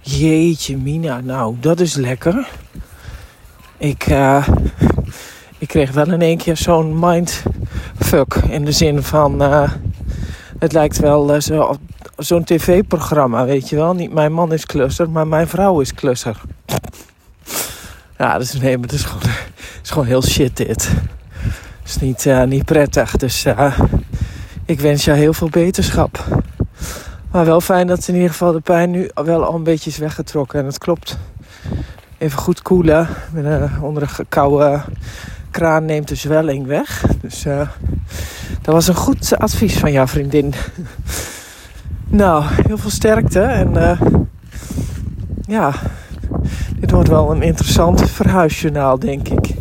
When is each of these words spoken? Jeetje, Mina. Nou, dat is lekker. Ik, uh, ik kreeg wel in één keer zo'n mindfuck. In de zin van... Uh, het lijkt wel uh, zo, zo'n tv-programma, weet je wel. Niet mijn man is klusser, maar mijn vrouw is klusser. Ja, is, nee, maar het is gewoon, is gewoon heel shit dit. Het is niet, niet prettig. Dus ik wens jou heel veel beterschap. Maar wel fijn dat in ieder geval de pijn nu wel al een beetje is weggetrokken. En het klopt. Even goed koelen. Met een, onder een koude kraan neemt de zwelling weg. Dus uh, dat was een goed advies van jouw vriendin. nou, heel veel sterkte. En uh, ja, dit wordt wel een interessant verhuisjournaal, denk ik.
Jeetje, 0.00 0.76
Mina. 0.76 1.20
Nou, 1.20 1.56
dat 1.60 1.80
is 1.80 1.94
lekker. 1.94 2.48
Ik, 3.76 4.06
uh, 4.08 4.48
ik 5.58 5.68
kreeg 5.68 5.92
wel 5.92 6.12
in 6.12 6.22
één 6.22 6.36
keer 6.36 6.56
zo'n 6.56 6.98
mindfuck. 6.98 8.34
In 8.48 8.64
de 8.64 8.72
zin 8.72 9.02
van... 9.02 9.42
Uh, 9.42 9.72
het 10.58 10.72
lijkt 10.72 10.98
wel 10.98 11.34
uh, 11.34 11.40
zo, 11.40 11.76
zo'n 12.16 12.44
tv-programma, 12.44 13.44
weet 13.44 13.68
je 13.68 13.76
wel. 13.76 13.94
Niet 13.94 14.12
mijn 14.12 14.32
man 14.32 14.52
is 14.52 14.66
klusser, 14.66 15.10
maar 15.10 15.26
mijn 15.26 15.48
vrouw 15.48 15.80
is 15.80 15.94
klusser. 15.94 16.40
Ja, 18.18 18.36
is, 18.38 18.52
nee, 18.52 18.78
maar 18.78 18.86
het 18.86 18.96
is 18.96 19.04
gewoon, 19.04 19.34
is 19.82 19.90
gewoon 19.90 20.06
heel 20.06 20.22
shit 20.22 20.56
dit. 20.56 20.88
Het 21.82 21.84
is 21.84 21.98
niet, 21.98 22.28
niet 22.46 22.64
prettig. 22.64 23.16
Dus 23.16 23.46
ik 24.64 24.80
wens 24.80 25.04
jou 25.04 25.18
heel 25.18 25.32
veel 25.32 25.48
beterschap. 25.48 26.24
Maar 27.30 27.44
wel 27.44 27.60
fijn 27.60 27.86
dat 27.86 28.08
in 28.08 28.14
ieder 28.14 28.30
geval 28.30 28.52
de 28.52 28.60
pijn 28.60 28.90
nu 28.90 29.10
wel 29.14 29.44
al 29.44 29.54
een 29.54 29.62
beetje 29.62 29.90
is 29.90 29.98
weggetrokken. 29.98 30.60
En 30.60 30.66
het 30.66 30.78
klopt. 30.78 31.18
Even 32.18 32.38
goed 32.38 32.62
koelen. 32.62 33.08
Met 33.32 33.44
een, 33.44 33.82
onder 33.82 34.02
een 34.02 34.28
koude 34.28 34.80
kraan 35.50 35.84
neemt 35.84 36.08
de 36.08 36.14
zwelling 36.14 36.66
weg. 36.66 37.04
Dus 37.20 37.46
uh, 37.46 37.68
dat 38.62 38.74
was 38.74 38.88
een 38.88 38.94
goed 38.94 39.38
advies 39.38 39.78
van 39.78 39.92
jouw 39.92 40.06
vriendin. 40.06 40.54
nou, 42.22 42.44
heel 42.66 42.78
veel 42.78 42.90
sterkte. 42.90 43.40
En 43.40 43.76
uh, 43.76 44.00
ja, 45.46 45.72
dit 46.76 46.90
wordt 46.90 47.08
wel 47.08 47.30
een 47.30 47.42
interessant 47.42 48.10
verhuisjournaal, 48.10 48.98
denk 48.98 49.28
ik. 49.28 49.59